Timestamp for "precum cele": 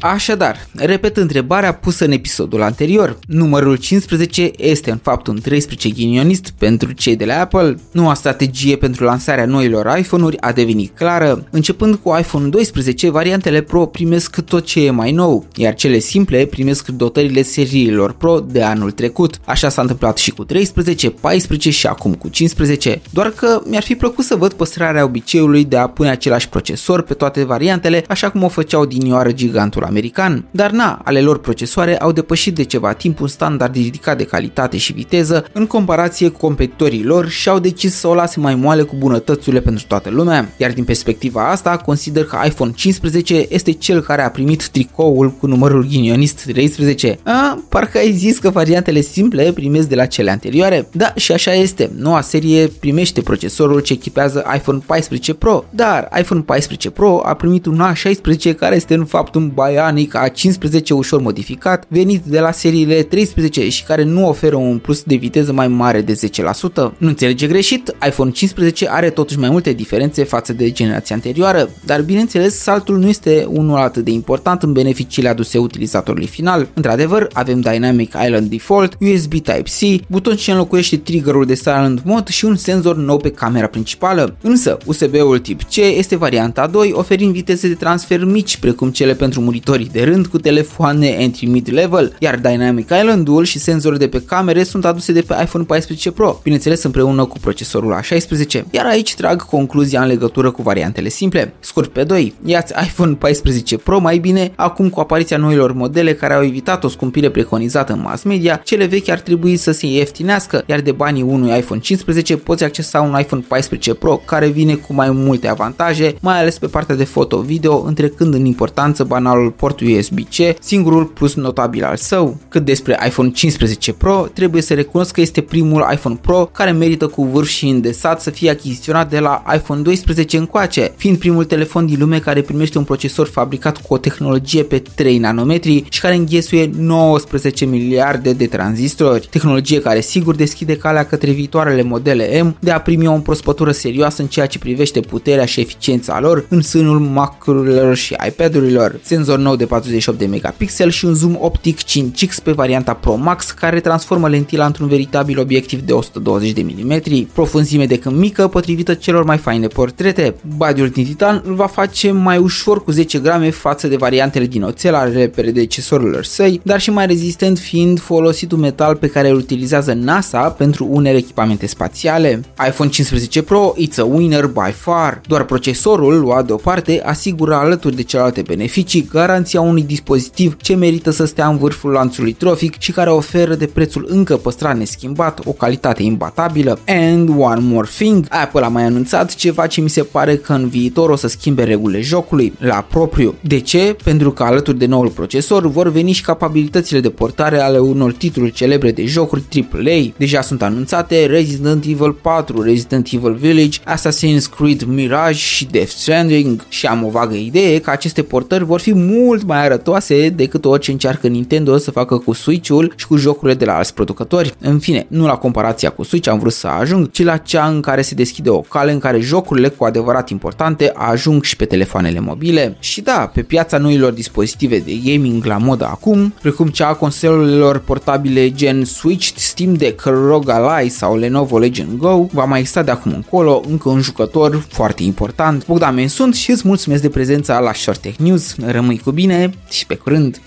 88.56-89.14